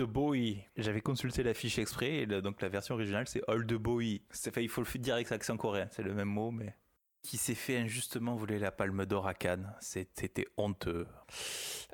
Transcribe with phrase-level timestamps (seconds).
[0.00, 4.22] Oui, j'avais consulté l'affiche exprès, et donc la version originale c'est Old Boy.
[4.56, 6.74] il faut le dire avec l'accent coréen, c'est le même mot, mais
[7.22, 9.72] qui s'est fait injustement voler la palme d'or à Cannes.
[9.80, 11.06] C'était honteux.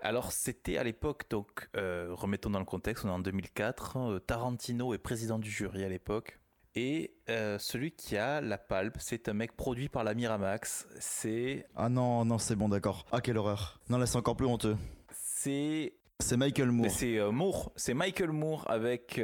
[0.02, 4.18] Alors c'était à l'époque, donc euh, remettons dans le contexte, on est en 2004, euh,
[4.20, 6.40] Tarantino est président du jury à l'époque.
[6.74, 10.86] Et euh, celui qui a la palme, c'est un mec produit par la Miramax.
[11.00, 11.66] C'est.
[11.74, 13.04] Ah non, non, c'est bon, d'accord.
[13.10, 13.80] Ah, quelle horreur.
[13.88, 14.76] Non, là, c'est encore plus honteux.
[15.10, 15.97] C'est.
[16.20, 16.90] C'est Michael Moore.
[16.90, 17.72] C'est Moore.
[17.76, 19.20] C'est Michael Moore avec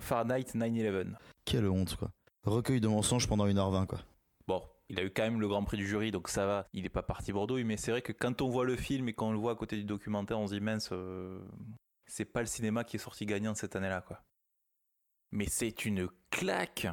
[0.00, 1.14] Fahrenheit 9-11.
[1.44, 2.10] Quelle honte, quoi.
[2.44, 4.00] Recueil de mensonges pendant 1h20, quoi.
[4.46, 6.68] Bon, il a eu quand même le Grand Prix du jury, donc ça va.
[6.72, 9.12] Il n'est pas parti Bordeaux, mais c'est vrai que quand on voit le film et
[9.12, 11.40] qu'on le voit à côté du documentaire, on se dit mince, euh,
[12.06, 14.22] c'est pas le cinéma qui est sorti gagnant cette année-là, quoi.
[15.32, 16.86] Mais c'est une claque,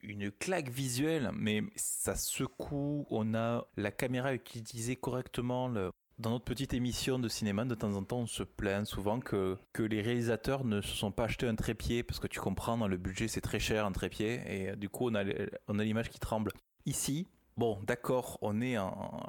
[0.00, 3.06] une claque visuelle, mais ça secoue.
[3.10, 5.70] On a la caméra utilisée correctement.
[6.18, 9.58] Dans notre petite émission de cinéma, de temps en temps, on se plaint souvent que,
[9.78, 12.96] les réalisateurs ne se sont pas achetés un trépied, parce que tu comprends, dans le
[12.96, 16.52] budget, c'est très cher un trépied, et du coup, on a, l'image qui tremble.
[16.86, 19.20] Ici, bon, d'accord, on est en,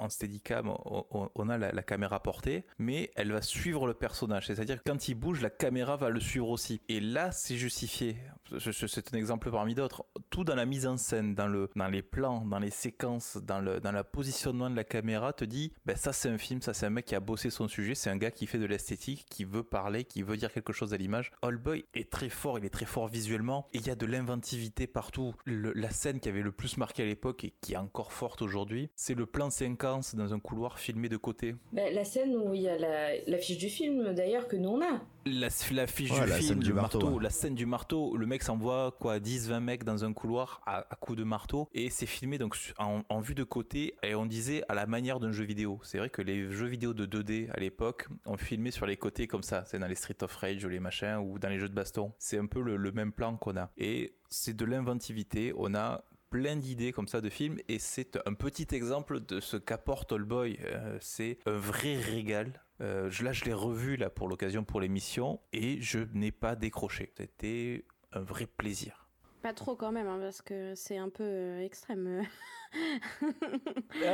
[0.00, 4.46] en steadicam, on, a la, caméra portée, mais elle va suivre le personnage.
[4.46, 6.80] C'est-à-dire que quand il bouge, la caméra va le suivre aussi.
[6.88, 8.16] Et là, c'est justifié.
[8.58, 10.04] C'est un exemple parmi d'autres.
[10.30, 13.60] Tout dans la mise en scène, dans, le, dans les plans, dans les séquences, dans
[13.60, 16.86] le, dans positionnement de la caméra, te dit, ben ça c'est un film, ça c'est
[16.86, 19.44] un mec qui a bossé son sujet, c'est un gars qui fait de l'esthétique, qui
[19.44, 21.32] veut parler, qui veut dire quelque chose à l'image.
[21.42, 24.06] Old Boy est très fort, il est très fort visuellement, et il y a de
[24.06, 25.34] l'inventivité partout.
[25.46, 28.90] la scène qui avait le plus marqué à l'époque et qui est encore forte aujourd'hui,
[28.96, 31.54] c'est le plan 50 dans un couloir filmé de côté.
[31.72, 32.78] Bah, la scène où il y a
[33.26, 35.00] l'affiche du film d'ailleurs que nous on a.
[35.26, 39.60] La, fiche du film, du marteau, la scène du marteau, le mec s'envoie quoi 10-20
[39.60, 43.44] mecs dans un couloir à, coups de marteau et c'est filmé donc en, vue de
[43.44, 45.80] côté et on disait à la manière d'un jeu vidéo.
[45.82, 49.26] C'est vrai que les jeux vidéo de 2D à l'époque on filmé sur les côtés
[49.26, 51.68] comme ça, c'est dans les Street of Rage ou les machins ou dans les jeux
[51.68, 52.12] de baston.
[52.18, 55.52] C'est un peu le, même plan qu'on a et c'est de l'inventivité.
[55.56, 59.56] On a plein d'idées comme ça de films et c'est un petit exemple de ce
[59.56, 60.58] qu'apporte All Boy.
[60.64, 62.62] Euh, c'est un vrai régal.
[62.80, 67.12] Euh, là, je l'ai revu là pour l'occasion pour l'émission et je n'ai pas décroché.
[67.16, 69.08] C'était un vrai plaisir.
[69.42, 72.26] Pas trop quand même, hein, parce que c'est un peu euh, extrême.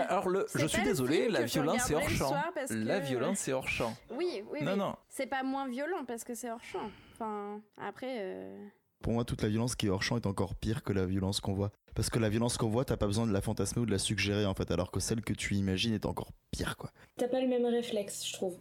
[0.08, 2.34] Alors, le, je suis désolé, la violence est hors champ.
[2.70, 3.96] La violence est hors champ.
[4.10, 4.94] Oui, oui, non, non.
[5.08, 6.90] C'est pas moins violent parce que c'est hors champ.
[7.12, 8.54] Enfin, après.
[9.02, 11.40] Pour moi, toute la violence qui est hors champ est encore pire que la violence
[11.40, 11.70] qu'on voit.
[11.94, 13.98] Parce que la violence qu'on voit, t'as pas besoin de la fantasmer ou de la
[13.98, 16.90] suggérer en fait, alors que celle que tu imagines est encore pire quoi.
[17.16, 18.56] T'as pas le même réflexe, je trouve.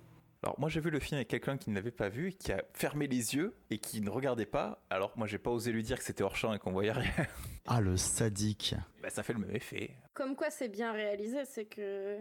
[0.45, 2.63] Alors moi j'ai vu le film avec quelqu'un qui ne l'avait pas vu, qui a
[2.71, 4.85] fermé les yeux et qui ne regardait pas.
[4.91, 7.11] Alors moi j'ai pas osé lui dire que c'était hors champ et qu'on voyait rien.
[7.67, 8.75] Ah le sadique.
[9.01, 9.95] Bah ça fait le même effet.
[10.13, 12.19] Comme quoi c'est bien réalisé, c'est que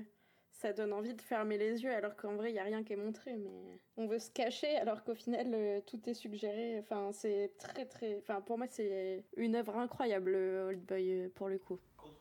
[0.52, 2.94] ça donne envie de fermer les yeux alors qu'en vrai il y a rien qui
[2.94, 7.10] est montré mais on veut se cacher alors qu'au final euh, tout est suggéré enfin
[7.12, 11.58] c'est très très enfin pour moi c'est une œuvre incroyable Old Boy euh, pour le
[11.58, 11.78] coup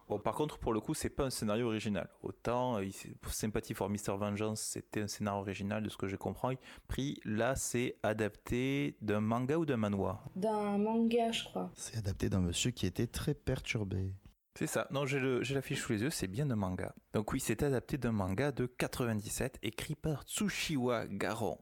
[0.10, 2.10] Bon, par contre, pour le coup, c'est pas un scénario original.
[2.22, 2.86] Autant euh,
[3.30, 4.18] Sympathy for Mr.
[4.18, 6.58] Vengeance, c'était un scénario original de ce que j'ai compris.
[6.88, 10.30] Pris, là, c'est adapté d'un manga ou d'un manoir?
[10.36, 11.72] D'un manga, je crois.
[11.76, 14.14] C'est adapté d'un monsieur qui était très perturbé.
[14.56, 14.88] C'est ça.
[14.92, 15.20] Non, j'ai
[15.54, 16.94] l'affiche sous les yeux, c'est bien un manga.
[17.14, 21.58] Donc oui, c'est adapté d'un manga de 97 écrit par Tsushiwa Garon.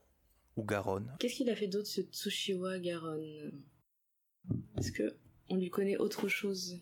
[0.58, 1.06] Ou Garon.
[1.20, 3.52] Qu'est-ce qu'il a fait d'autre ce Tsushiwa Garon
[4.78, 5.16] Est-ce que
[5.50, 6.82] on lui connaît autre chose?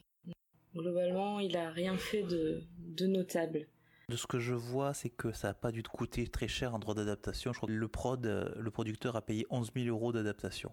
[0.75, 3.67] Globalement, il a rien fait de, de notable.
[4.07, 6.79] De ce que je vois, c'est que ça n'a pas dû coûter très cher en
[6.79, 7.53] droit d'adaptation.
[7.53, 10.71] Je crois que le prod, euh, le producteur a payé 11 000 euros d'adaptation.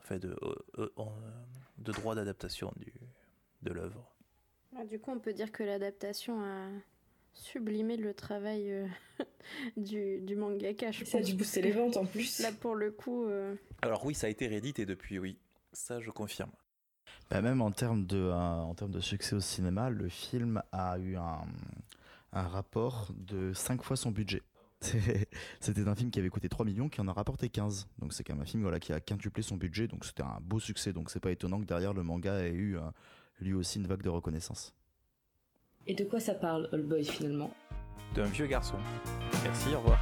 [0.00, 1.04] Enfin, de, euh, euh,
[1.78, 2.72] de droit d'adaptation
[3.62, 4.12] de l'œuvre.
[4.78, 6.68] Ah, du coup, on peut dire que l'adaptation a
[7.32, 8.86] sublimé le travail euh,
[9.76, 10.92] du, du, mangaka.
[10.92, 12.40] ça a dû booster les ventes en plus.
[12.40, 13.26] Là, pour le coup.
[13.26, 15.38] Euh, Alors, oui, ça a été réédité depuis, oui.
[15.72, 16.50] Ça, je confirme.
[17.30, 20.98] Bah même en termes, de, euh, en termes de succès au cinéma, le film a
[20.98, 21.44] eu un,
[22.32, 24.42] un rapport de 5 fois son budget.
[25.60, 27.88] C'était un film qui avait coûté 3 millions, qui en a rapporté 15.
[27.98, 30.38] Donc c'est quand même un film voilà, qui a quintuplé son budget, donc c'était un
[30.40, 30.92] beau succès.
[30.92, 32.78] Donc c'est pas étonnant que derrière le manga ait eu
[33.40, 34.74] lui aussi une vague de reconnaissance.
[35.88, 37.50] Et de quoi ça parle, Old Boy, finalement?
[38.14, 38.76] D'un vieux garçon.
[39.44, 40.00] Merci, au revoir.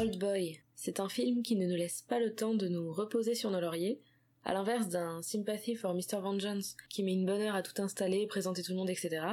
[0.00, 3.34] Old Boy, c'est un film qui ne nous laisse pas le temps de nous reposer
[3.34, 3.98] sur nos lauriers,
[4.44, 6.20] à l'inverse d'un Sympathy for Mr.
[6.22, 9.26] Vengeance qui met une bonne heure à tout installer, présenter tout le monde, etc.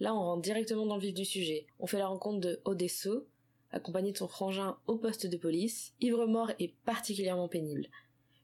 [0.00, 1.64] Là, on rentre directement dans le vif du sujet.
[1.80, 3.26] On fait la rencontre de Odesso,
[3.70, 7.86] accompagné de son frangin au poste de police, ivre mort et particulièrement pénible.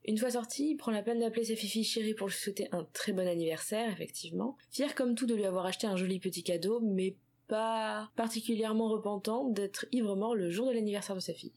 [0.07, 2.85] Une fois sorti, il prend la peine d'appeler sa fifi chérie pour lui souhaiter un
[2.95, 4.57] très bon anniversaire, effectivement.
[4.71, 7.15] Fier comme tout de lui avoir acheté un joli petit cadeau, mais
[7.47, 11.53] pas particulièrement repentant d'être ivre mort le jour de l'anniversaire de sa fille.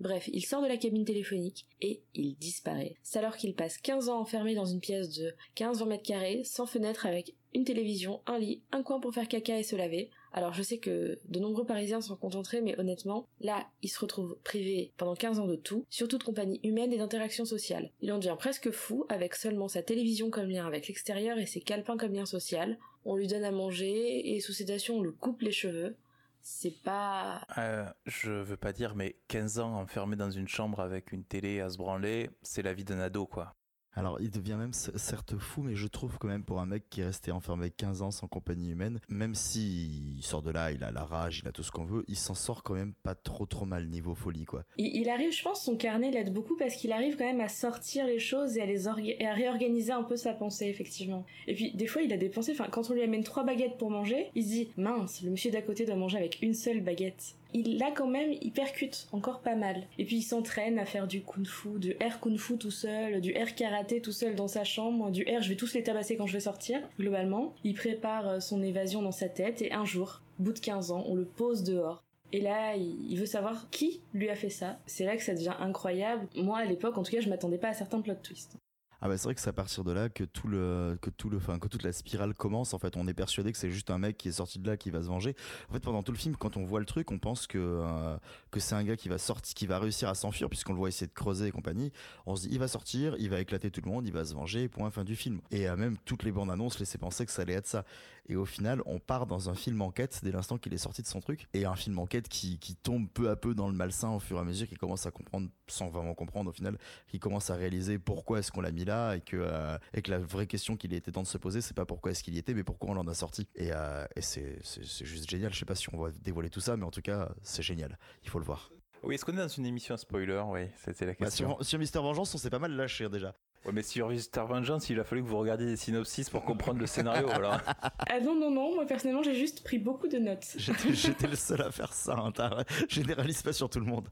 [0.00, 2.94] Bref, il sort de la cabine téléphonique et il disparaît.
[3.02, 6.64] C'est alors qu'il passe 15 ans enfermé dans une pièce de 15-20 mètres carrés, sans
[6.64, 10.10] fenêtre, avec une télévision, un lit, un coin pour faire caca et se laver.
[10.32, 14.38] Alors je sais que de nombreux Parisiens s'en contenteraient, mais honnêtement, là, il se retrouve
[14.44, 17.90] privé pendant 15 ans de tout, surtout de compagnie humaine et d'interaction sociale.
[18.00, 21.60] Il en devient presque fou avec seulement sa télévision comme lien avec l'extérieur et ses
[21.60, 22.78] calepins comme lien social.
[23.04, 25.96] On lui donne à manger et sous sédation on lui coupe les cheveux.
[26.42, 27.46] C'est pas...
[27.58, 31.60] Euh, je veux pas dire, mais 15 ans enfermé dans une chambre avec une télé
[31.60, 33.54] à se branler, c'est la vie d'un ado, quoi.
[33.94, 37.00] Alors, il devient même certes fou, mais je trouve quand même pour un mec qui
[37.00, 40.84] est resté enfermé 15 ans sans compagnie humaine, même si il sort de là, il
[40.84, 43.14] a la rage, il a tout ce qu'on veut, il s'en sort quand même pas
[43.14, 44.64] trop trop mal niveau folie, quoi.
[44.76, 48.06] Il, arrive, je pense, son carnet l'aide beaucoup parce qu'il arrive quand même à sortir
[48.06, 51.26] les choses et à les et à réorganiser un peu sa pensée, effectivement.
[51.46, 53.76] Et puis, des fois, il a des pensées, enfin, quand on lui amène trois baguettes
[53.76, 56.80] pour manger, il se dit, mince, le monsieur d'à côté doit manger avec une seule
[56.80, 59.82] baguette il là quand même, il percute encore pas mal.
[59.98, 63.54] Et puis il s'entraîne à faire du kung-fu, du air kung-fu tout seul, du air
[63.54, 66.34] karaté tout seul dans sa chambre, du air je vais tous les tabasser quand je
[66.34, 67.54] vais sortir, globalement.
[67.64, 71.04] Il prépare euh, son évasion dans sa tête et un jour, bout de 15 ans,
[71.06, 72.02] on le pose dehors.
[72.32, 74.78] Et là, il veut savoir qui lui a fait ça.
[74.86, 76.28] C'est là que ça devient incroyable.
[76.36, 78.56] Moi, à l'époque, en tout cas, je m'attendais pas à certains plot twists.
[79.02, 81.30] Ah bah c'est vrai que c'est à partir de là que tout le que tout
[81.30, 83.90] le enfin que toute la spirale commence en fait on est persuadé que c'est juste
[83.90, 85.34] un mec qui est sorti de là qui va se venger.
[85.70, 88.16] En fait pendant tout le film quand on voit le truc on pense que euh,
[88.50, 90.88] que c'est un gars qui va sortir qui va réussir à s'enfuir puisqu'on le voit
[90.88, 91.92] essayer de creuser et compagnie.
[92.26, 94.34] On se dit il va sortir, il va éclater tout le monde, il va se
[94.34, 95.40] venger point fin du film.
[95.50, 97.84] Et euh, même toutes les bandes annonces laissaient penser que ça allait être ça.
[98.28, 101.08] Et au final, on part dans un film enquête dès l'instant qu'il est sorti de
[101.08, 101.48] son truc.
[101.52, 104.36] Et un film enquête qui, qui tombe peu à peu dans le malsain au fur
[104.36, 107.56] et à mesure, qui commence à comprendre, sans vraiment comprendre au final, qui commence à
[107.56, 110.76] réaliser pourquoi est-ce qu'on l'a mis là et que, euh, et que la vraie question
[110.76, 112.90] qu'il était temps de se poser, c'est pas pourquoi est-ce qu'il y était, mais pourquoi
[112.90, 113.48] on l'en a sorti.
[113.54, 115.52] Et, euh, et c'est, juste génial.
[115.52, 117.98] Je sais pas si on va dévoiler tout ça, mais en tout cas, c'est génial.
[118.24, 118.70] Il faut le voir.
[119.02, 120.42] Oui, est-ce qu'on est dans une émission spoiler?
[120.46, 121.56] Oui, c'était la bah, question.
[121.56, 123.34] sur, sur Mister Vengeance, on s'est pas mal lâché déjà.
[123.66, 126.80] Ouais, mais sur Star Vengeance, il a fallu que vous regardiez des synopsis pour comprendre
[126.80, 127.28] le scénario.
[127.40, 127.62] Voilà.
[127.98, 130.46] Ah non, non, non, moi personnellement, j'ai juste pris beaucoup de notes.
[130.56, 134.08] J'étais le seul à faire ça, hein, généralise pas sur tout le monde.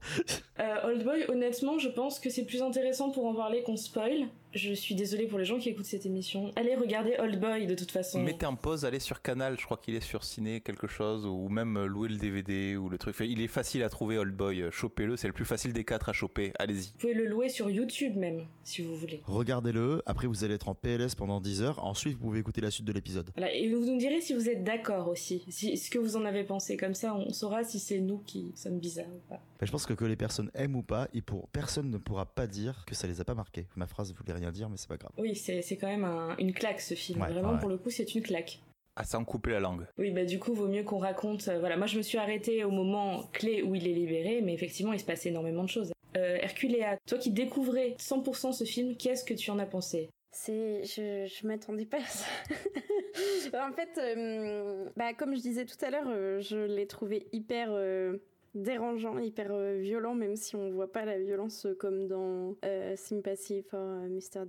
[0.59, 4.27] Euh, Old Boy, honnêtement, je pense que c'est plus intéressant pour en parler qu'on spoil.
[4.53, 6.51] Je suis désolée pour les gens qui écoutent cette émission.
[6.55, 8.19] Allez regarder Old Boy de toute façon.
[8.23, 11.49] Mettez en pause, allez sur Canal, je crois qu'il est sur Ciné quelque chose, ou
[11.49, 13.15] même euh, louer le DVD ou le truc.
[13.19, 16.09] Il est facile à trouver Old Boy, euh, chopez-le, c'est le plus facile des quatre
[16.09, 16.87] à choper, allez-y.
[16.93, 19.21] Vous pouvez le louer sur YouTube même, si vous voulez.
[19.25, 22.71] Regardez-le, après vous allez être en PLS pendant 10 heures, ensuite vous pouvez écouter la
[22.71, 23.29] suite de l'épisode.
[23.37, 26.25] Voilà, et vous nous direz si vous êtes d'accord aussi, si, ce que vous en
[26.25, 29.39] avez pensé, comme ça on saura si c'est nous qui sommes bizarres ou pas.
[29.61, 32.47] je pense que que les personnes aiment ou pas, et pour personne ne pourra pas
[32.47, 33.67] dire que ça les a pas marqués.
[33.75, 35.11] Ma phrase voulait rien dire, mais c'est pas grave.
[35.17, 36.05] Oui, c'est quand même
[36.39, 37.19] une claque ce film.
[37.19, 38.59] Vraiment, pour le coup, c'est une claque.
[38.95, 39.85] Ah, sans couper la langue.
[39.97, 41.47] Oui, bah du coup, vaut mieux qu'on raconte.
[41.47, 44.53] Euh, voilà, moi je me suis arrêtée au moment clé où il est libéré, mais
[44.53, 45.93] effectivement, il se passait énormément de choses.
[46.17, 50.09] Euh, Herculéa, toi qui découvrais 100% ce film, qu'est-ce que tu en as pensé?
[50.31, 52.25] C'est, je, je m'attendais pas à ça.
[53.67, 57.69] en fait, euh, bah, comme je disais tout à l'heure, euh, je l'ai trouvé hyper
[58.55, 63.61] dérangeant, hyper euh, violent, même si on voit pas la violence comme dans euh, Sympathy
[63.63, 64.45] for Mr.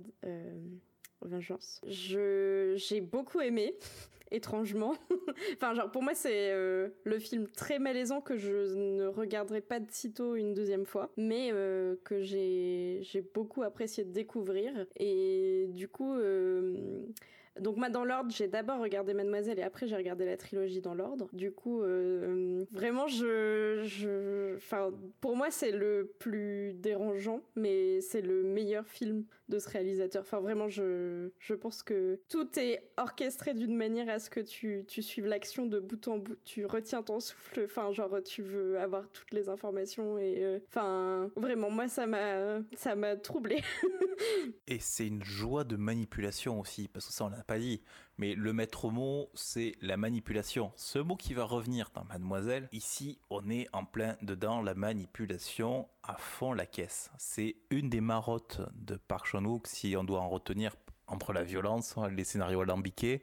[1.21, 1.81] Vengeance.
[1.87, 3.75] Je, j'ai beaucoup aimé,
[4.31, 4.95] étrangement.
[5.53, 9.79] enfin, genre, pour moi, c'est euh, le film très malaisant que je ne regarderai pas
[9.79, 11.51] de sitôt une deuxième fois, mais
[12.03, 14.85] que j'ai, j'ai beaucoup apprécié de découvrir.
[14.97, 16.15] Et du coup,
[17.59, 20.93] donc moi dans l'ordre, j'ai d'abord regardé Mademoiselle et après j'ai regardé la trilogie dans
[20.93, 21.29] l'ordre.
[21.33, 28.43] Du coup, euh, vraiment, je, enfin, pour moi c'est le plus dérangeant, mais c'est le
[28.43, 30.21] meilleur film de ce réalisateur.
[30.21, 34.85] Enfin vraiment, je, je pense que tout est orchestré d'une manière à ce que tu,
[34.87, 36.37] tu suives l'action de bout en bout.
[36.45, 37.63] Tu retiens ton souffle.
[37.65, 42.61] Enfin genre tu veux avoir toutes les informations et euh, enfin vraiment moi ça m'a
[42.75, 43.61] ça m'a troublé.
[44.67, 47.81] et c'est une joie de manipulation aussi parce que ça on pas dit,
[48.17, 50.71] mais le maître mot, c'est la manipulation.
[50.75, 55.87] Ce mot qui va revenir dans Mademoiselle, ici, on est en plein dedans la manipulation
[56.03, 57.11] à fond la caisse.
[57.17, 60.75] C'est une des marottes de Park Chan-wook, si on doit en retenir
[61.07, 63.21] entre la violence, les scénarios alambiqués,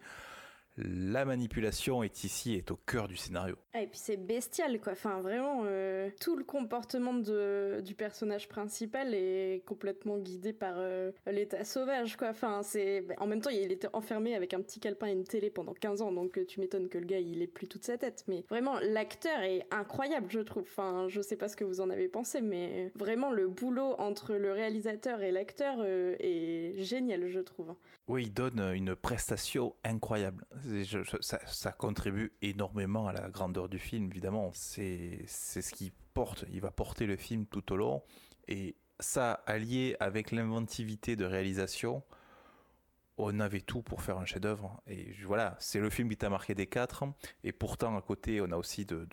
[0.79, 3.57] la manipulation est ici, est au cœur du scénario.
[3.75, 4.93] Ah, et puis c'est bestial, quoi.
[4.93, 11.11] Enfin, vraiment, euh, tout le comportement de, du personnage principal est complètement guidé par euh,
[11.27, 12.29] l'état sauvage, quoi.
[12.29, 13.05] Enfin, c'est...
[13.19, 16.03] En même temps, il était enfermé avec un petit calepin et une télé pendant 15
[16.03, 18.25] ans, donc euh, tu m'étonnes que le gars, il ait plus toute sa tête.
[18.29, 20.63] Mais vraiment, l'acteur est incroyable, je trouve.
[20.63, 24.35] Enfin, je sais pas ce que vous en avez pensé, mais vraiment, le boulot entre
[24.35, 27.75] le réalisateur et l'acteur est génial, je trouve.
[28.07, 30.47] Oui, il donne une prestation incroyable
[31.21, 34.51] ça, ça, contribue énormément à la grandeur du film, évidemment.
[34.55, 38.03] C'est ce qui porte, il va porter le film tout au long.
[38.49, 42.03] Et ça, allié avec l'inventivité de réalisation,
[43.19, 44.81] on avait tout pour faire un chef-d'œuvre.
[44.87, 47.05] Et voilà, c'est le film qui t'a marqué des quatre.
[47.45, 49.07] Et pourtant, à côté, on a aussi de,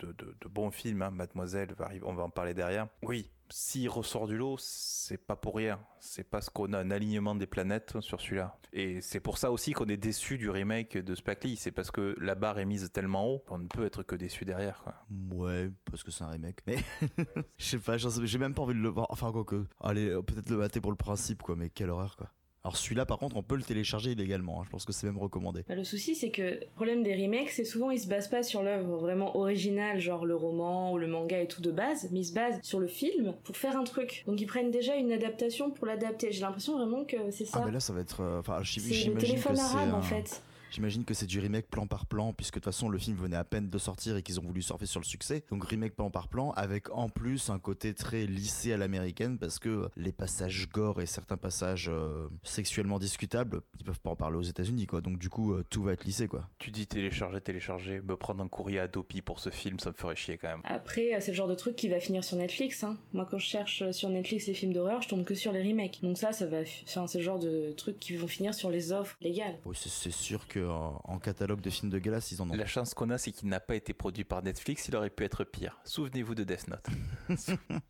[0.48, 1.02] bons films.
[1.02, 1.10] Hein.
[1.10, 2.88] Mademoiselle, on va en parler derrière.
[3.02, 5.80] Oui, s'il ressort du lot, c'est pas pour rien.
[6.00, 8.58] C'est parce qu'on a un alignement des planètes sur celui-là.
[8.72, 11.56] Et c'est pour ça aussi qu'on est déçu du remake de Spike Lee.
[11.56, 14.44] C'est parce que la barre est mise tellement haut qu'on ne peut être que déçu
[14.44, 14.84] derrière.
[15.30, 16.60] Ouais, parce que c'est un remake.
[16.66, 16.76] Mais
[17.58, 19.06] je sais pas, j'ai même pas envie de le voir.
[19.10, 19.64] Enfin, quoi que.
[19.80, 21.56] Allez, peut-être le mater pour le principe, quoi.
[21.56, 22.30] Mais quelle horreur, quoi.
[22.66, 24.60] Alors celui-là, par contre, on peut le télécharger illégalement.
[24.60, 24.64] Hein.
[24.64, 25.62] Je pense que c'est même recommandé.
[25.68, 28.42] Bah, le souci, c'est que le problème des remakes, c'est souvent ils se basent pas
[28.42, 32.22] sur l'œuvre vraiment originale, genre le roman ou le manga et tout de base, mais
[32.22, 34.24] ils se basent sur le film pour faire un truc.
[34.26, 36.32] Donc ils prennent déjà une adaptation pour l'adapter.
[36.32, 37.60] J'ai l'impression vraiment que c'est ça.
[37.62, 38.20] Ah mais là, ça va être.
[38.20, 40.42] Euh, enfin, c'est le téléphone arabe en fait.
[40.70, 43.36] J'imagine que c'est du remake plan par plan, puisque de toute façon le film venait
[43.36, 45.44] à peine de sortir et qu'ils ont voulu surfer sur le succès.
[45.50, 49.58] Donc remake plan par plan, avec en plus un côté très lissé à l'américaine, parce
[49.58, 54.38] que les passages gore et certains passages euh, sexuellement discutables, ils peuvent pas en parler
[54.38, 55.00] aux États-Unis, quoi.
[55.00, 56.48] Donc du coup, euh, tout va être lissé, quoi.
[56.58, 60.16] Tu dis télécharger, télécharger, me prendre un courrier Adopi pour ce film, ça me ferait
[60.16, 60.60] chier quand même.
[60.64, 62.84] Après, euh, c'est le genre de truc qui va finir sur Netflix.
[62.84, 62.96] Hein.
[63.12, 66.00] Moi, quand je cherche sur Netflix les films d'horreur, je tombe que sur les remakes.
[66.02, 68.92] Donc ça, ça va, enfin, c'est le genre de trucs qui vont finir sur les
[68.92, 69.58] offres légales.
[69.64, 72.54] Oui, c'est sûr que en catalogue de films de glace, ils en ont.
[72.54, 75.24] La chance qu'on a, c'est qu'il n'a pas été produit par Netflix, il aurait pu
[75.24, 75.80] être pire.
[75.84, 76.86] Souvenez-vous de Death Note.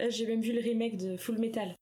[0.00, 1.74] Euh, j'ai même vu le remake de Full Metal.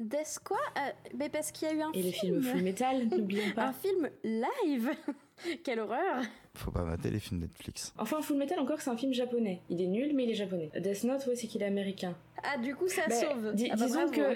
[0.00, 0.56] Death quoi?
[0.78, 2.36] Euh, Mais parce qu'il y a eu un Et film.
[2.36, 3.66] le film Full Metal, n'oublions pas.
[3.68, 4.90] Un film live
[5.64, 6.22] Quelle horreur
[6.54, 7.92] Faut pas mater les films Netflix.
[7.98, 9.60] Enfin, Full Metal, encore, c'est un film japonais.
[9.68, 10.70] Il est nul, mais il est japonais.
[10.74, 12.16] Death Note, ouais, c'est qu'il est américain.
[12.42, 13.54] Ah, du coup, ça bah, sauve.
[13.70, 14.34] Ah bah disons que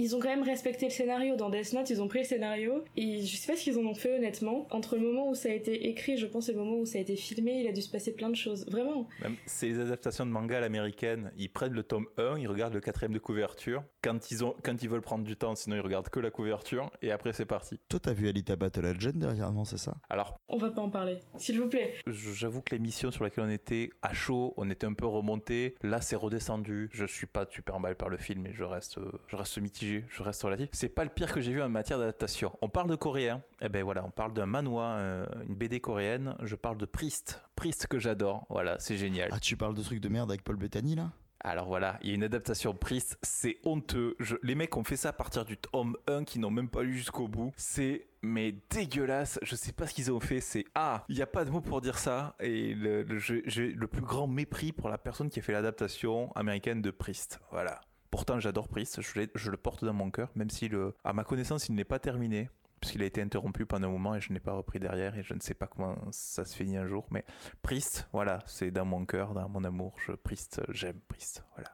[0.00, 1.36] ils ont quand même respecté le scénario.
[1.36, 3.82] Dans Death Note, ils ont pris le scénario et je sais pas ce qu'ils en
[3.82, 4.66] ont fait honnêtement.
[4.70, 6.96] Entre le moment où ça a été écrit, je pense, et le moment où ça
[6.96, 8.64] a été filmé, il a dû se passer plein de choses.
[8.66, 9.06] Vraiment.
[9.44, 11.32] C'est les adaptations de manga à l'américaine.
[11.36, 13.84] Ils prennent le tome 1, ils regardent le quatrième de couverture.
[14.02, 16.90] Quand ils, ont, quand ils veulent prendre du temps, sinon ils regardent que la couverture
[17.02, 17.78] et après c'est parti.
[17.90, 19.98] Toi, t'as vu Alita Battle Legend dernièrement, c'est ça?
[20.08, 20.40] Alors.
[20.48, 21.94] On va pas en parler, s'il vous plaît.
[22.06, 25.74] J'avoue que l'émission sur laquelle on était à chaud, on était un peu remonté.
[25.82, 26.88] Là, c'est redescendu.
[26.92, 30.22] Je suis pas super emballé par le film et je reste, je reste mitigé, je
[30.22, 32.56] reste relatif c'est pas le pire que j'ai vu en matière d'adaptation.
[32.62, 35.80] On parle de coréen, et eh ben voilà, on parle d'un manhwa, euh, une BD
[35.80, 36.34] coréenne.
[36.42, 38.46] Je parle de Priest, Priest que j'adore.
[38.48, 39.28] Voilà, c'est génial.
[39.32, 41.10] Ah, tu parles de trucs de merde avec Paul Bettany là?
[41.42, 44.14] Alors voilà, il y a une adaptation Priest, c'est honteux.
[44.42, 46.98] les mecs ont fait ça à partir du tome 1 qui n'ont même pas lu
[46.98, 47.52] jusqu'au bout.
[47.56, 49.38] C'est mais dégueulasse.
[49.42, 50.40] Je sais pas ce qu'ils ont fait.
[50.40, 52.36] C'est ah, il n'y a pas de mot pour dire ça.
[52.40, 52.76] Et
[53.16, 57.40] j'ai le plus grand mépris pour la personne qui a fait l'adaptation américaine de Priest.
[57.50, 57.80] Voilà.
[58.10, 61.68] Pourtant, j'adore Priest, je, le porte dans mon cœur, même si, le, à ma connaissance,
[61.68, 62.50] il n'est pas terminé,
[62.80, 65.34] puisqu'il a été interrompu pendant un moment et je n'ai pas repris derrière, et je
[65.34, 67.06] ne sais pas comment ça se finit un jour.
[67.10, 67.24] Mais
[67.62, 69.94] Priest, voilà, c'est dans mon cœur, dans mon amour.
[70.04, 71.70] Je, Priest, j'aime Priest, voilà.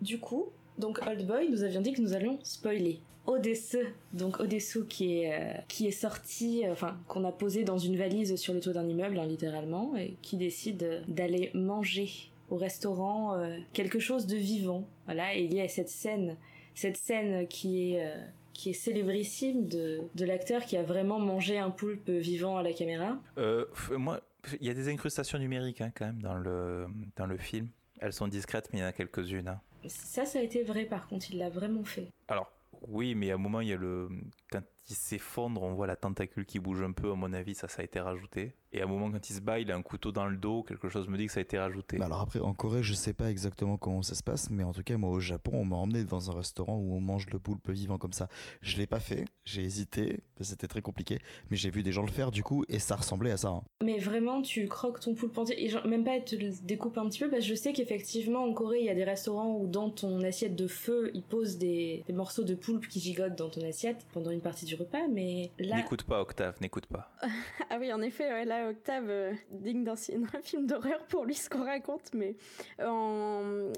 [0.00, 3.00] Du coup, donc Old Boy, nous avions dit que nous allions spoiler.
[3.26, 3.76] Odesse,
[4.12, 7.96] donc Odessu qui est, euh, qui est sorti, euh, enfin qu'on a posé dans une
[7.96, 13.34] valise sur le toit d'un immeuble, hein, littéralement, et qui décide d'aller manger au restaurant
[13.34, 14.88] euh, quelque chose de vivant.
[15.06, 16.36] Voilà, et il y a cette scène,
[16.74, 18.16] cette scène qui est euh,
[18.52, 22.72] qui est célébrissime de, de l'acteur qui a vraiment mangé un poulpe vivant à la
[22.72, 23.18] caméra.
[23.38, 24.20] Euh, moi,
[24.60, 27.68] il y a des incrustations numériques hein, quand même dans le dans le film.
[28.00, 29.48] Elles sont discrètes, mais il y en a quelques-unes.
[29.48, 29.60] Hein.
[29.86, 32.08] Ça, ça a été vrai par contre, il l'a vraiment fait.
[32.28, 32.50] Alors,
[32.88, 34.08] oui, mais à un moment, il y a le.
[34.50, 37.68] Quand il s'effondre, on voit la tentacule qui bouge un peu, à mon avis, ça,
[37.68, 38.54] ça a été rajouté.
[38.72, 40.62] Et à un moment, quand il se bat, il a un couteau dans le dos,
[40.62, 41.98] quelque chose me dit que ça a été rajouté.
[41.98, 44.72] Bah alors après, en Corée, je sais pas exactement comment ça se passe, mais en
[44.72, 47.40] tout cas, moi, au Japon, on m'a emmené dans un restaurant où on mange le
[47.40, 48.28] poulpe vivant comme ça.
[48.62, 51.18] Je l'ai pas fait, j'ai hésité, c'était très compliqué,
[51.50, 53.48] mais j'ai vu des gens le faire du coup, et ça ressemblait à ça.
[53.48, 53.62] Hein.
[53.82, 57.18] Mais vraiment, tu croques ton poulpe entier, et même pas, tu le découpes un petit
[57.18, 59.90] peu, parce que je sais qu'effectivement, en Corée, il y a des restaurants où dans
[59.90, 63.66] ton assiette de feu, ils posent des, des morceaux de poulpe qui gigotent dans ton
[63.66, 65.76] assiette pendant une partie du repas, mais là...
[65.76, 67.10] N'écoute pas, Octave, n'écoute pas.
[67.70, 69.08] ah oui, en effet, là, Octave...
[69.08, 72.36] Euh, digne d'un film d'horreur pour lui ce qu'on raconte, mais
[72.82, 73.70] en,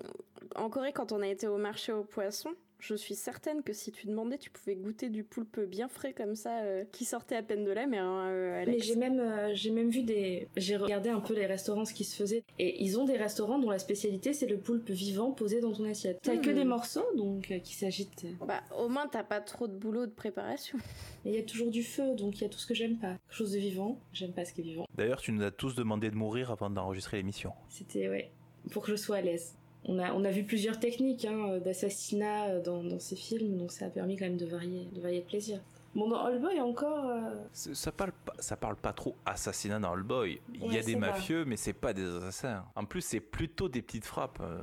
[0.57, 3.93] en Corée, quand on a été au marché aux poissons, je suis certaine que si
[3.93, 7.43] tu demandais, tu pouvais goûter du poulpe bien frais comme ça, euh, qui sortait à
[7.43, 8.03] peine de la mer.
[8.03, 11.47] Hein, euh, mais j'ai même, euh, j'ai même vu des, j'ai regardé un peu les
[11.47, 14.59] restaurants ce qui se faisait, et ils ont des restaurants dont la spécialité c'est le
[14.59, 16.19] poulpe vivant posé dans ton assiette.
[16.23, 16.69] T'as que des hmm.
[16.69, 18.27] morceaux donc qui s'agitent.
[18.45, 20.77] Bah au moins t'as pas trop de boulot de préparation.
[21.25, 22.99] Mais il y a toujours du feu, donc il y a tout ce que j'aime
[22.99, 23.13] pas.
[23.13, 24.87] Quelque chose de vivant, j'aime pas ce qui est vivant.
[24.97, 27.53] D'ailleurs, tu nous as tous demandé de mourir avant d'enregistrer l'émission.
[27.69, 28.33] C'était ouais,
[28.73, 32.61] pour que je sois à l'aise on a, on a vu plusieurs techniques hein, d'assassinat
[32.61, 35.27] dans, dans, ces films, donc ça a permis quand même de varier, de varier le
[35.27, 35.61] plaisir.
[35.95, 37.05] Bon, dans Boy encore.
[37.07, 40.41] euh, Ça parle, pas, ça parle pas trop assassinat dans Old Boy.
[40.55, 42.65] Il y Ouais, a des mafieux, mais c'est pas des assassins.
[42.75, 44.59] En plus, c'est plutôt des petites frappes, euh,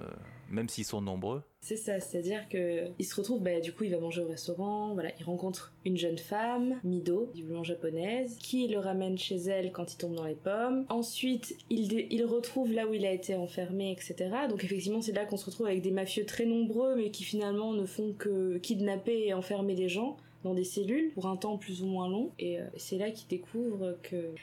[0.50, 1.42] même s'ils sont nombreux.
[1.62, 4.94] C'est ça, c'est-à-dire que il se retrouve, bah, du coup, il va manger au restaurant,
[4.94, 9.94] voilà, il rencontre une jeune femme, Mido, visiblement japonaise, qui le ramène chez elle quand
[9.94, 10.86] il tombe dans les pommes.
[10.90, 14.30] Ensuite, il, il retrouve là où il a été enfermé, etc.
[14.50, 17.74] Donc effectivement, c'est là qu'on se retrouve avec des mafieux très nombreux, mais qui finalement
[17.74, 21.84] ne font que kidnapper et enfermer des gens dans des cellules pour un temps plus
[21.84, 22.32] ou moins long.
[22.40, 24.34] Et euh, c'est là qu'il découvre que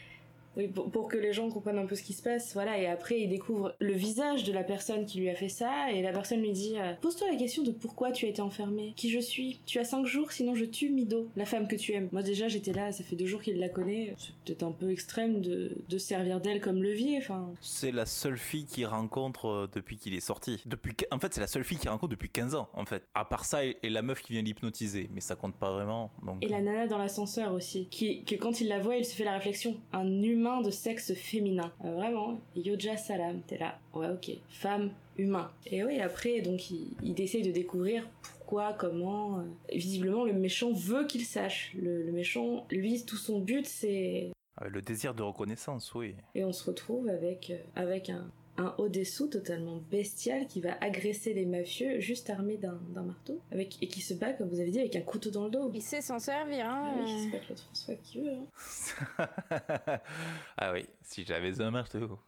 [0.57, 2.79] oui, pour, pour que les gens comprennent un peu ce qui se passe, voilà.
[2.79, 6.03] Et après, il découvre le visage de la personne qui lui a fait ça, et
[6.03, 9.11] la personne lui dit euh, Pose-toi la question de pourquoi tu as été enfermé, qui
[9.11, 9.61] je suis?
[9.67, 12.09] Tu as cinq jours, sinon je tue Mido, la femme que tu aimes.
[12.13, 14.15] Moi déjà, j'étais là, ça fait deux jours qu'il la connaît.
[14.17, 17.19] C'est peut-être un peu extrême de, de se servir d'elle comme levier.
[17.19, 20.63] Enfin, C'est la seule fille qu'il rencontre euh, depuis qu'il est sorti.
[20.67, 23.03] Depuis, en fait, c'est la seule fille qu'il rencontre depuis 15 ans, en fait.
[23.15, 26.11] À part ça, et, et la meuf qui vient l'hypnotiser, mais ça compte pas vraiment.
[26.25, 26.43] Donc...
[26.43, 29.25] Et la nana dans l'ascenseur aussi, qui, que quand il la voit, il se fait
[29.25, 29.77] la réflexion.
[29.93, 31.73] Un humain de sexe féminin.
[31.85, 33.79] Euh, vraiment, Yoja Salam, t'es là.
[33.95, 34.31] Ouais, ok.
[34.49, 35.51] Femme, humain.
[35.67, 39.39] Et oui, après, donc, il, il essaye de découvrir pourquoi, comment.
[39.41, 41.73] euh, Visiblement, le méchant veut qu'il sache.
[41.81, 44.31] Le, le méchant, lui, tout son but, c'est...
[44.63, 46.15] Euh, Le désir de reconnaissance, oui.
[46.35, 51.35] Et on se retrouve avec, euh, avec un, un Odessu totalement bestial qui va agresser
[51.35, 53.41] les mafieux juste armé d'un d'un marteau.
[53.53, 55.71] Avec, et qui se bat, comme vous avez dit, avec un couteau dans le dos.
[55.75, 56.95] Il sait s'en servir, Ah hein.
[57.05, 58.33] oui, c'est pas Claude François qui veut.
[59.19, 59.99] hein.
[60.57, 62.19] ah oui, si j'avais un marteau.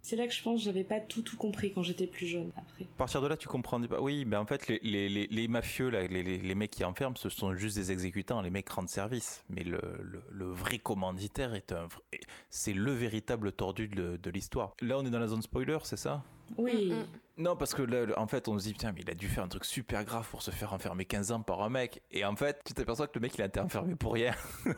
[0.00, 2.50] C'est là que je pense que j'avais pas tout tout compris quand j'étais plus jeune
[2.56, 2.84] après.
[2.84, 4.00] À partir de là, tu comprends pas.
[4.00, 6.84] Oui, mais en fait, les, les, les, les mafieux, là, les, les, les mecs qui
[6.84, 8.40] enferment, ce sont juste des exécutants.
[8.40, 9.44] Les mecs rendent service.
[9.50, 14.30] Mais le, le, le vrai commanditaire est un, vrai- c'est le véritable tordu de, de
[14.30, 14.74] l'histoire.
[14.80, 16.22] Là, on est dans la zone spoiler, c'est ça?
[16.56, 16.90] Oui.
[16.92, 17.06] Mm, mm.
[17.38, 19.44] Non, parce que là, en fait, on se dit, putain, mais il a dû faire
[19.44, 22.02] un truc super grave pour se faire enfermer 15 ans par un mec.
[22.10, 24.32] Et en fait, tu t'aperçois que le mec, il a été enfermé pour rien.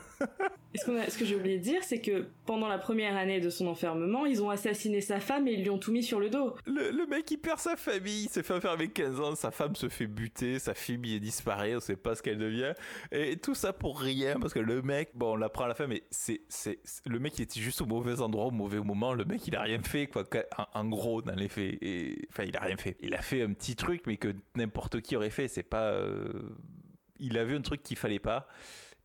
[0.75, 4.25] Ce, que j'ai oublié de dire, c'est que pendant la première année de son enfermement,
[4.25, 6.55] ils ont assassiné sa femme et ils lui ont tout mis sur le dos.
[6.65, 9.89] Le, mec, il perd sa famille, il se fait enfermer 15 ans, sa femme se
[9.89, 12.73] fait buter, sa fille est disparaît, on sait pas ce qu'elle devient.
[13.11, 15.89] Et tout ça pour rien, parce que le mec, bon, on l'apprend à la fin,
[15.89, 19.13] mais c'est, c'est, le mec, il était juste au mauvais endroit, au mauvais moment.
[19.13, 20.25] Le mec, il a rien fait, quoi,
[20.75, 21.79] en, gros, dans les faits.
[22.31, 22.97] Enfin, il a rien fait.
[23.01, 25.49] Il a fait un petit truc, mais que n'importe qui aurait fait.
[25.49, 25.91] C'est pas.
[25.91, 26.29] euh,
[27.19, 28.47] Il a vu un truc qu'il fallait pas,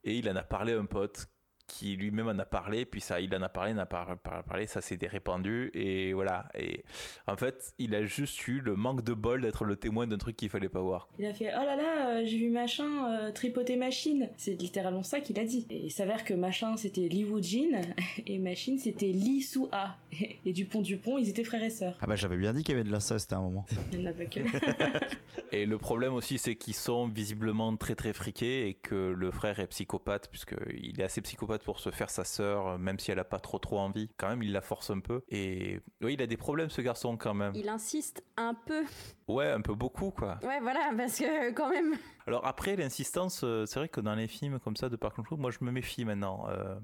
[0.04, 1.28] et il en a parlé à un pote
[1.68, 4.18] qui lui-même en a parlé, puis ça, il en a parlé, il en a par-
[4.20, 6.48] par- parlé, ça s'est répandu, et voilà.
[6.58, 6.84] Et
[7.28, 10.36] en fait, il a juste eu le manque de bol d'être le témoin d'un truc
[10.38, 11.08] qu'il fallait pas voir.
[11.20, 14.30] Il a fait Oh là là, euh, j'ai vu machin euh, tripoter machine.
[14.38, 15.66] C'est littéralement ça qu'il a dit.
[15.70, 17.82] Et il s'avère que machin c'était Lee Woo Jin
[18.26, 19.96] et machine c'était Lee Soo Ah.
[20.20, 21.98] Et, et Dupont Dupont, ils étaient frères et sœurs.
[22.02, 23.66] Ah bah j'avais bien dit qu'il y avait de l'inceste à un moment.
[23.92, 24.40] Il n'y en a pas que.
[25.52, 29.60] Et le problème aussi, c'est qu'ils sont visiblement très très friqués et que le frère
[29.60, 33.24] est psychopathe, puisqu'il est assez psychopathe pour se faire sa sœur, même si elle a
[33.24, 34.10] pas trop trop envie.
[34.18, 35.22] Quand même, il la force un peu.
[35.30, 37.54] Et oui, il a des problèmes ce garçon quand même.
[37.56, 38.84] Il insiste un peu.
[39.28, 40.40] Ouais, un peu beaucoup quoi.
[40.44, 41.96] Ouais, voilà, parce que quand même.
[42.28, 45.40] Alors après, l'insistance, euh, c'est vrai que dans les films comme ça de Park Chan-wook,
[45.40, 46.48] moi je me méfie maintenant.
[46.50, 46.76] Euh,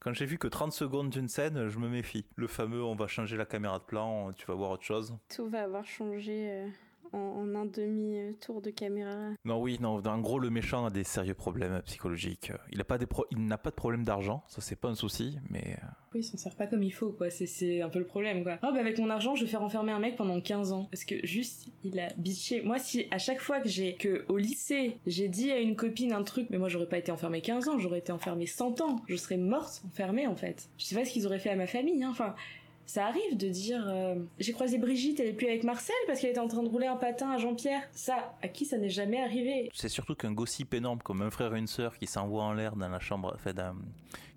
[0.00, 2.26] quand j'ai vu que 30 secondes d'une scène, je me méfie.
[2.36, 5.16] Le fameux on va changer la caméra de plan, tu vas voir autre chose.
[5.34, 6.68] Tout va avoir changé euh,
[7.12, 9.30] en, en un demi-tour de caméra.
[9.44, 10.02] Non, oui, non.
[10.06, 12.52] En gros, le méchant a des sérieux problèmes psychologiques.
[12.70, 14.94] Il n'a pas, des pro- il n'a pas de problème d'argent, ça c'est pas un
[14.94, 17.30] souci, mais euh, Oui, il s'en sert pas comme il faut, quoi.
[17.30, 18.58] C'est- C'est un peu le problème, quoi.
[18.62, 20.88] Oh, bah avec mon argent, je vais faire enfermer un mec pendant 15 ans.
[20.90, 22.62] Parce que juste, il a bitché.
[22.62, 26.12] Moi, si à chaque fois que j'ai, que au lycée, j'ai dit à une copine
[26.12, 28.96] un truc, mais moi j'aurais pas été enfermée 15 ans, j'aurais été enfermée 100 ans.
[29.08, 30.68] Je serais morte enfermée, en fait.
[30.78, 32.08] Je sais pas ce qu'ils auraient fait à ma famille, hein.
[32.10, 32.34] Enfin.
[32.86, 36.30] Ça arrive de dire euh, j'ai croisé Brigitte, elle est plus avec Marcel parce qu'elle
[36.30, 37.82] était en train de rouler un patin à Jean-Pierre.
[37.92, 41.54] Ça, à qui ça n'est jamais arrivé c'est surtout qu'un gossip énorme comme un frère
[41.54, 43.76] et une sœur qui s'envoient en l'air dans la chambre, dans-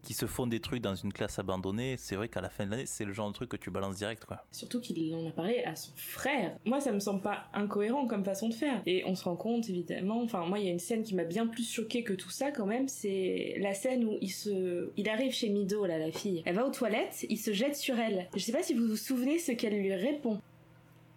[0.05, 2.71] qui se font des trucs dans une classe abandonnée, c'est vrai qu'à la fin de
[2.71, 4.45] l'année, c'est le genre de truc que tu balances direct, quoi.
[4.51, 6.57] Surtout qu'il en a parlé à son frère.
[6.63, 8.81] Moi, ça me semble pas incohérent comme façon de faire.
[8.85, 10.21] Et on se rend compte, évidemment.
[10.21, 12.51] Enfin, moi, il y a une scène qui m'a bien plus choquée que tout ça,
[12.51, 12.87] quand même.
[12.87, 16.43] C'est la scène où il se, il arrive chez Mido, là, la fille.
[16.45, 18.27] Elle va aux toilettes, il se jette sur elle.
[18.35, 20.39] Je sais pas si vous vous souvenez ce qu'elle lui répond.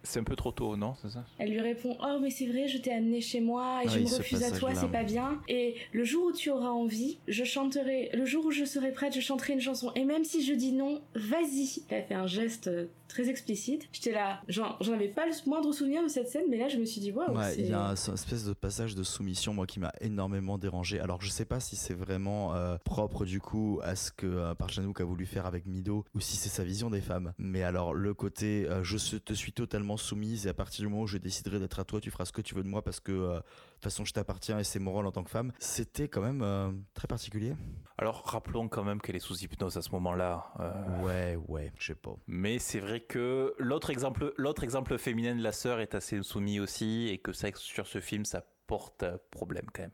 [0.09, 1.23] C'est un peu trop tôt, non C'est ça?
[1.37, 3.99] Elle lui répond Oh, mais c'est vrai, je t'ai amené chez moi et Ah je
[3.99, 5.39] me refuse à toi, c'est pas bien.
[5.47, 8.09] Et le jour où tu auras envie, je chanterai.
[8.15, 9.91] Le jour où je serai prête, je chanterai une chanson.
[9.93, 11.83] Et même si je dis non, vas-y.
[11.89, 13.89] Elle a fait un geste euh, très explicite.
[13.91, 16.85] J'étais là, j'en avais pas le moindre souvenir de cette scène, mais là je me
[16.85, 17.35] suis dit waouh.
[17.35, 20.99] Ouais, il y a un, espèce de passage de soumission moi qui m'a énormément dérangé.
[20.99, 24.55] Alors je sais pas si c'est vraiment euh, propre du coup à ce que euh,
[24.55, 27.33] Parchanouk a voulu faire avec Mido ou si c'est sa vision des femmes.
[27.37, 31.03] Mais alors le côté euh, je te suis totalement soumise et à partir du moment
[31.03, 32.99] où je déciderai d'être à toi, tu feras ce que tu veux de moi parce
[32.99, 33.41] que toute
[33.83, 35.51] façon je t'appartiens et c'est mon rôle en tant que femme.
[35.59, 37.53] C'était quand même très particulier.
[37.97, 40.53] Alors rappelons quand même qu'elle est sous hypnose à ce moment-là.
[41.01, 42.15] Ouais, ouais, je sais pas.
[42.27, 46.59] Mais c'est vrai que l'autre exemple, l'autre exemple féminin de la sœur est assez soumis
[46.59, 49.91] aussi et que ça, sur ce film, ça porte problème quand même.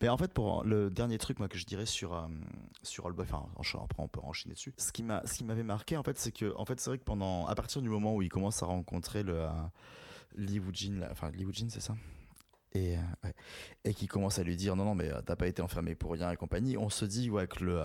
[0.00, 2.26] Mais en fait, pour le dernier truc moi que je dirais sur euh,
[2.82, 4.74] sur Boy, enfin après on peut enchaîner dessus.
[4.76, 6.98] Ce qui m'a, ce qui m'avait marqué en fait, c'est que en fait c'est vrai
[6.98, 9.50] que pendant, à partir du moment où il commence à rencontrer le euh,
[10.34, 11.96] Lee Woo Jin, enfin Lee Woo Jin c'est ça,
[12.72, 13.30] et euh,
[13.84, 16.30] et qui commence à lui dire non non mais t'as pas été enfermé pour rien
[16.30, 17.82] et compagnie, on se dit ouais que le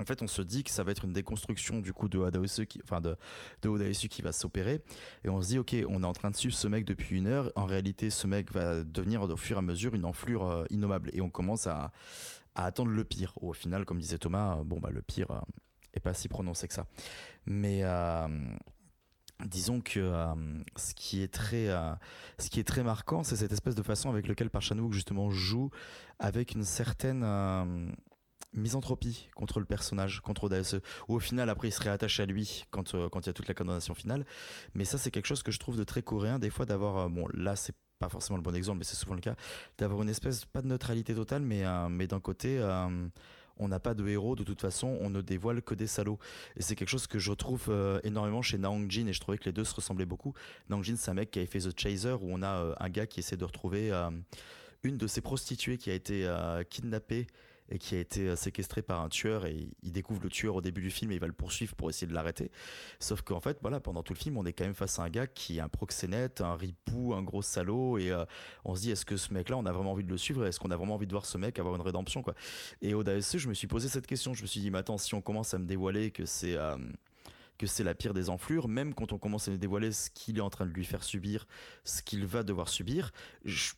[0.00, 2.66] en fait, on se dit que ça va être une déconstruction du coup de Adaosu
[2.66, 3.16] qui, enfin de,
[3.62, 4.82] de qui va s'opérer,
[5.24, 7.26] et on se dit ok, on est en train de suivre ce mec depuis une
[7.26, 7.52] heure.
[7.56, 11.10] En réalité, ce mec va devenir au fur et à mesure une enflure euh, innommable,
[11.12, 11.92] et on commence à,
[12.54, 13.34] attendre le pire.
[13.40, 15.40] Au final, comme disait Thomas, euh, bon bah le pire euh,
[15.94, 16.86] est pas si prononcé que ça.
[17.46, 17.82] Mais
[19.44, 20.12] disons que
[20.76, 21.68] ce qui est très
[22.38, 25.70] ce qui est très marquant c'est cette espèce de façon avec laquelle Parchanouk justement joue
[26.18, 27.22] avec une certaine
[28.54, 32.64] misanthropie contre le personnage, contre Odaise, ou au final après il serait attaché à lui
[32.70, 34.24] quand euh, quand il y a toute la condamnation finale.
[34.74, 37.08] Mais ça c'est quelque chose que je trouve de très coréen des fois d'avoir euh,
[37.08, 39.34] bon là c'est pas forcément le bon exemple mais c'est souvent le cas
[39.76, 42.58] d'avoir une espèce pas de neutralité totale mais euh, mais d'un côté
[43.58, 46.18] on n'a pas de héros de toute façon, on ne dévoile que des salauds.
[46.56, 47.70] Et c'est quelque chose que je retrouve
[48.04, 50.34] énormément chez Naong Jin et je trouvais que les deux se ressemblaient beaucoup.
[50.68, 53.06] Naong Jin c'est un mec qui avait fait The Chaser où on a un gars
[53.06, 53.92] qui essaie de retrouver
[54.82, 56.30] une de ses prostituées qui a été
[56.70, 57.26] kidnappée
[57.70, 60.60] et qui a été euh, séquestré par un tueur et il découvre le tueur au
[60.60, 62.50] début du film et il va le poursuivre pour essayer de l'arrêter.
[62.98, 65.10] Sauf qu'en fait, voilà, pendant tout le film, on est quand même face à un
[65.10, 68.24] gars qui est un proxénète, un ripou, un gros salaud et euh,
[68.64, 70.46] on se dit est-ce que ce mec-là, on a vraiment envie de le suivre?
[70.46, 72.24] Est-ce qu'on a vraiment envie de voir ce mec avoir une rédemption
[72.82, 74.34] Et au DSC, je me suis posé cette question.
[74.34, 76.76] Je me suis dit, mais attends, si on commence à me dévoiler que c'est euh,
[77.58, 80.38] que c'est la pire des enflures, même quand on commence à me dévoiler ce qu'il
[80.38, 81.46] est en train de lui faire subir,
[81.84, 83.10] ce qu'il va devoir subir,
[83.44, 83.72] je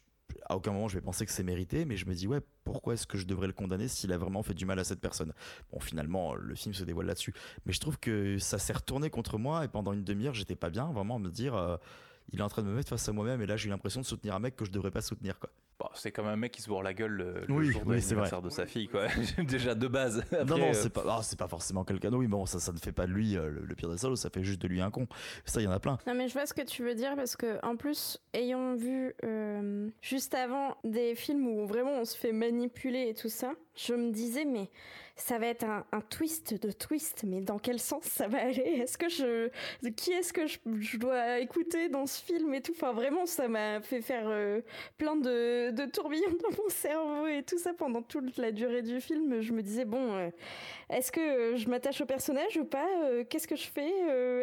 [0.50, 2.94] à aucun moment je vais penser que c'est mérité, mais je me dis ouais, pourquoi
[2.94, 5.32] est-ce que je devrais le condamner s'il a vraiment fait du mal à cette personne?
[5.72, 7.32] Bon, finalement, le film se dévoile là-dessus,
[7.64, 10.68] mais je trouve que ça s'est retourné contre moi et pendant une demi-heure, j'étais pas
[10.68, 11.76] bien, vraiment à me dire, euh,
[12.32, 14.00] il est en train de me mettre face à moi-même et là j'ai eu l'impression
[14.00, 15.50] de soutenir un mec que je devrais pas soutenir quoi
[15.94, 18.66] c'est comme un mec qui se bourre la gueule le, jour de l'anniversaire de sa
[18.66, 19.06] fille, quoi.
[19.38, 20.24] Déjà de base.
[20.46, 22.12] non, non, euh, c'est pas, ah, c'est pas forcément quelqu'un.
[22.12, 24.30] Oui, bon, ça, ça ne fait pas de lui euh, le, pire des salauds, ça
[24.30, 25.06] fait juste de lui un con.
[25.44, 25.98] Ça, il y en a plein.
[26.06, 29.14] Non, mais je vois ce que tu veux dire parce que, en plus, ayant vu
[29.24, 33.94] euh, juste avant des films où vraiment on se fait manipuler et tout ça, je
[33.94, 34.70] me disais, mais
[35.20, 38.80] ça va être un, twist de twist, mais dans quel sens ça va aller?
[38.82, 39.48] Est-ce que je,
[39.90, 42.72] qui est-ce que je, dois écouter dans ce film et tout?
[42.74, 44.60] Enfin, vraiment, ça m'a fait faire euh,
[44.98, 49.00] plein de, de, tourbillons dans mon cerveau et tout ça pendant toute la durée du
[49.00, 49.40] film.
[49.40, 50.30] Je me disais bon, euh,
[50.88, 52.88] est-ce que je m'attache au personnage ou pas?
[53.04, 53.90] Euh, Qu'est-ce que je fais?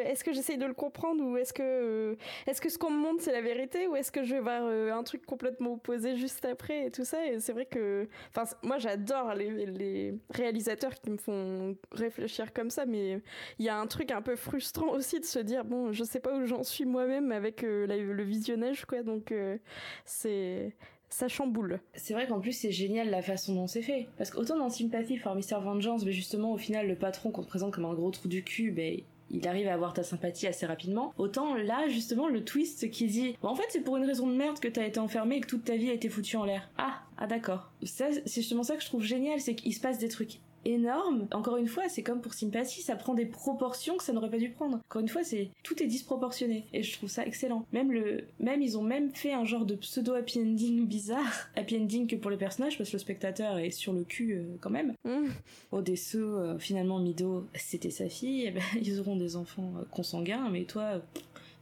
[0.06, 3.24] Est-ce que j'essaye de le comprendre ou est-ce que, est-ce que ce qu'on me montre
[3.24, 6.86] c'est la vérité ou est-ce que je vais voir un truc complètement opposé juste après
[6.86, 7.26] et tout ça?
[7.26, 12.70] Et c'est vrai que, enfin, moi j'adore les, les réalisations qui me font réfléchir comme
[12.70, 13.22] ça, mais
[13.60, 16.20] il y a un truc un peu frustrant aussi de se dire bon, je sais
[16.20, 19.04] pas où j'en suis moi-même avec euh, le visionnage, quoi.
[19.04, 19.58] Donc euh,
[20.06, 20.76] c'est
[21.10, 21.80] ça chamboule.
[21.94, 24.08] C'est vrai qu'en plus c'est génial la façon dont c'est fait.
[24.18, 25.62] Parce qu'autant dans Sympathy for Mr.
[25.62, 28.44] Vengeance, mais justement au final le patron qu'on te présente comme un gros trou du
[28.44, 29.00] cul, ben
[29.30, 31.14] il arrive à avoir ta sympathie assez rapidement.
[31.18, 34.60] Autant là, justement, le twist qui dit en fait, c'est pour une raison de merde
[34.60, 36.70] que t'as été enfermé et que toute ta vie a été foutue en l'air.
[36.78, 37.72] Ah, ah d'accord.
[37.84, 41.28] C'est justement ça que je trouve génial, c'est qu'il se passe des trucs énorme.
[41.32, 44.38] Encore une fois, c'est comme pour Sympathie, ça prend des proportions que ça n'aurait pas
[44.38, 44.80] dû prendre.
[44.90, 47.66] Encore une fois, c'est tout est disproportionné et je trouve ça excellent.
[47.72, 51.78] Même le, même ils ont même fait un genre de pseudo happy ending bizarre, happy
[51.78, 54.70] ending que pour les personnages parce que le spectateur est sur le cul euh, quand
[54.70, 54.94] même.
[55.04, 55.28] Mm.
[55.72, 60.50] Odessa, euh, finalement Mido, c'était sa fille, eh ben, ils auront des enfants euh, consanguins,
[60.50, 61.02] mais toi,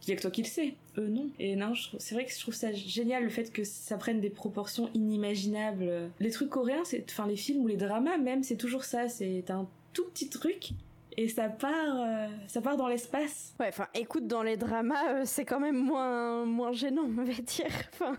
[0.03, 0.75] il y a que toi qui le sais.
[0.97, 1.29] Eux, non.
[1.39, 4.29] Et non, c'est vrai que je trouve ça génial le fait que ça prenne des
[4.29, 6.09] proportions inimaginables.
[6.19, 9.07] Les trucs coréens, c'est, enfin, les films ou les dramas même, c'est toujours ça.
[9.07, 10.71] C'est un tout petit truc
[11.17, 13.53] et ça part euh, ça part dans l'espace.
[13.59, 17.23] Ouais, enfin écoute dans les dramas, euh, c'est quand même moins moins gênant, on va
[17.23, 17.65] dire.
[17.93, 18.17] Enfin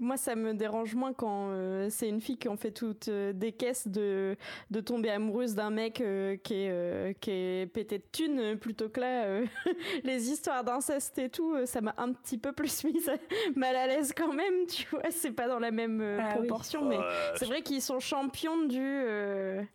[0.00, 3.32] moi, ça me dérange moins quand euh, c'est une fille qui en fait toutes euh,
[3.32, 4.36] des caisses de,
[4.70, 9.00] de tomber amoureuse d'un mec euh, qui, est, qui est pété de thunes, plutôt que
[9.00, 9.40] là,
[10.04, 13.10] les histoires d'inceste et tout, ça m'a un petit peu plus mise
[13.54, 16.98] mal à l'aise quand même, tu vois, c'est pas dans la même ah proportion, mais
[17.36, 19.02] c'est vrai qu'ils sont champions du...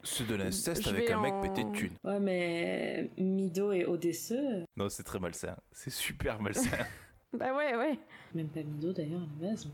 [0.04, 1.94] c'est de l'inceste avec un mec pété de thunes.
[2.04, 4.66] Ouais, mais Mido et Odesseux...
[4.76, 6.78] Non, c'est très malsain, c'est super malsain.
[7.34, 8.00] bah ouais, ouais.
[8.34, 9.70] Même pas Mido d'ailleurs à la base.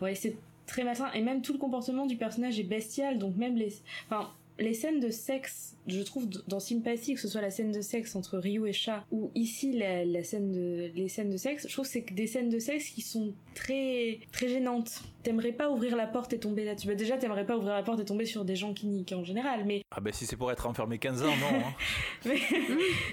[0.00, 1.10] Ouais, c'est très malsain.
[1.12, 3.82] Et même tout le comportement du personnage est bestial, donc même les.
[4.06, 7.80] Enfin, les scènes de sexe, je trouve dans Sympathie, que ce soit la scène de
[7.80, 11.72] sexe entre Ryu et Chat, ou ici la, scène de, les scènes de sexe, je
[11.72, 15.02] trouve que c'est des scènes de sexe qui sont très, très gênantes.
[15.22, 16.88] T'aimerais pas ouvrir la porte et tomber là-dessus.
[16.88, 19.24] Bah déjà, t'aimerais pas ouvrir la porte et tomber sur des gens qui niquent en
[19.24, 19.82] général, mais...
[19.90, 21.58] Ah bah si c'est pour être enfermé 15 ans, non.
[21.58, 22.34] Hein.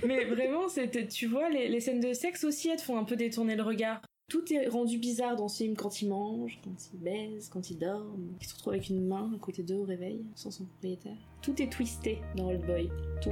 [0.05, 0.67] mais, vraiment,
[1.09, 3.63] tu vois, les, les scènes de sexe aussi, elles te font un peu détourner le
[3.63, 4.01] regard.
[4.27, 7.77] Tout est rendu bizarre dans ce film quand il mange, quand il baise, quand il
[7.77, 11.17] dort, il se retrouve avec une main à côté d'eux au réveil, sans son propriétaire.
[11.43, 12.89] Tout est twisté dans Old Boy.
[13.21, 13.29] Tout.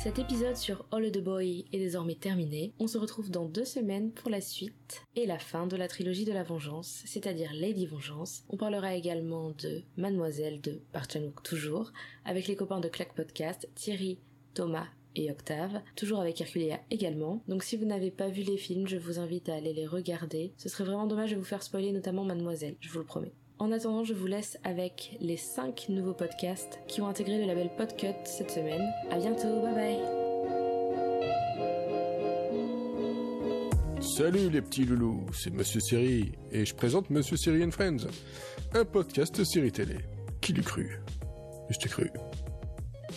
[0.00, 2.72] Cet épisode sur All the Boy est désormais terminé.
[2.78, 6.24] On se retrouve dans deux semaines pour la suite et la fin de la trilogie
[6.24, 8.44] de la vengeance, c'est-à-dire Lady Vengeance.
[8.48, 11.92] On parlera également de Mademoiselle de Parchanouk toujours,
[12.24, 14.20] avec les copains de Clack Podcast, Thierry,
[14.54, 17.42] Thomas et Octave, toujours avec Herculea également.
[17.48, 20.52] Donc si vous n'avez pas vu les films, je vous invite à aller les regarder.
[20.58, 23.34] Ce serait vraiment dommage de vous faire spoiler notamment Mademoiselle, je vous le promets.
[23.60, 27.70] En attendant, je vous laisse avec les 5 nouveaux podcasts qui ont intégré le label
[27.76, 28.82] Podcut cette semaine.
[29.10, 29.98] À bientôt, bye bye
[34.00, 38.06] Salut les petits loulous, c'est Monsieur Siri et je présente Monsieur Siri and Friends,
[38.74, 39.96] un podcast série télé.
[40.40, 41.00] Qui l'eût cru?
[41.68, 42.10] Je t'ai cru.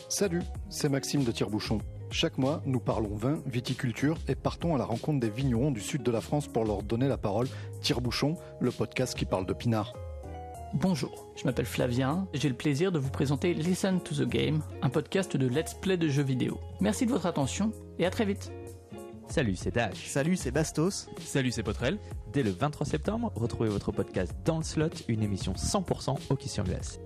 [0.09, 1.79] Salut, c'est Maxime de Tire-Bouchon.
[2.09, 6.01] Chaque mois, nous parlons vin, viticulture et partons à la rencontre des vignerons du sud
[6.01, 7.47] de la France pour leur donner la parole.
[7.81, 9.93] Tire-Bouchon, le podcast qui parle de pinard.
[10.73, 14.61] Bonjour, je m'appelle Flavien et j'ai le plaisir de vous présenter Listen to the Game,
[14.81, 16.61] un podcast de let's play de jeux vidéo.
[16.79, 18.53] Merci de votre attention et à très vite.
[19.27, 20.07] Salut, c'est Dash.
[20.07, 21.09] Salut, c'est Bastos.
[21.25, 21.97] Salut, c'est Potrel.
[22.31, 26.63] Dès le 23 septembre, retrouvez votre podcast dans le slot, une émission 100% hockey sur
[26.63, 27.01] glace.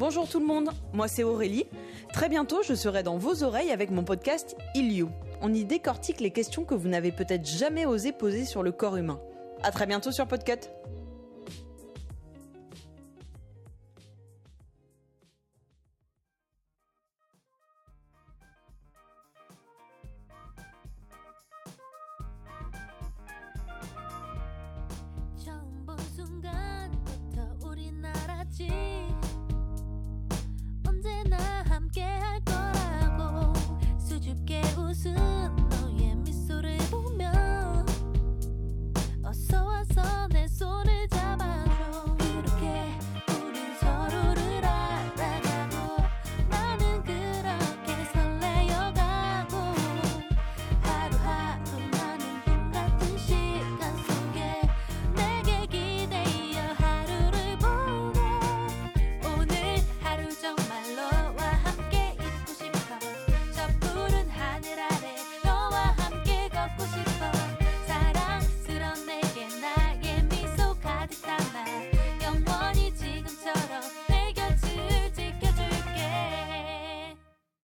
[0.00, 1.66] Bonjour tout le monde, moi c'est Aurélie.
[2.12, 5.06] Très bientôt, je serai dans vos oreilles avec mon podcast Il
[5.42, 8.96] On y décortique les questions que vous n'avez peut-être jamais osé poser sur le corps
[8.96, 9.20] humain.
[9.62, 10.68] À très bientôt sur Podcut.